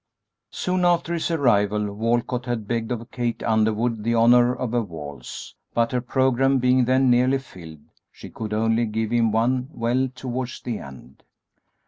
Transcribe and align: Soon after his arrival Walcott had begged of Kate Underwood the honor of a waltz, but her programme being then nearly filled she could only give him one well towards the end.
Soon 0.49 0.83
after 0.83 1.13
his 1.13 1.29
arrival 1.29 1.93
Walcott 1.93 2.47
had 2.47 2.67
begged 2.67 2.91
of 2.91 3.11
Kate 3.11 3.43
Underwood 3.43 4.03
the 4.03 4.15
honor 4.15 4.51
of 4.51 4.73
a 4.73 4.81
waltz, 4.81 5.53
but 5.75 5.91
her 5.91 6.01
programme 6.01 6.57
being 6.57 6.85
then 6.85 7.11
nearly 7.11 7.37
filled 7.37 7.81
she 8.11 8.27
could 8.31 8.51
only 8.51 8.87
give 8.87 9.11
him 9.11 9.31
one 9.31 9.69
well 9.71 10.09
towards 10.15 10.59
the 10.63 10.79
end. 10.79 11.21